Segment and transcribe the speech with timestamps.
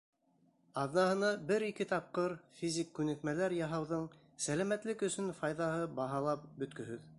[0.83, 4.09] Аҙнаһына бер-ике тапҡыр физик күнекмәләр яһауҙың
[4.49, 7.09] сәләмәтлек өсөн файҙаһы баһалап бөткөһөҙ.